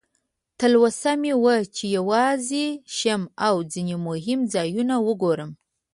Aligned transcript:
تلوسه 0.59 1.11
مې 1.21 1.33
وه 1.43 1.55
چې 1.75 1.85
یوازې 1.97 2.65
شم 2.97 3.21
او 3.47 3.55
ځینې 3.71 3.95
مهم 4.07 4.39
ځایونه 4.53 4.95
وګورم. 5.07 5.51